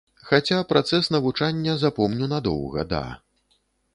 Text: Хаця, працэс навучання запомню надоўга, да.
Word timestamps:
Хаця, 0.27 0.55
працэс 0.71 1.09
навучання 1.15 1.75
запомню 1.83 2.31
надоўга, 2.33 2.87
да. 2.95 3.03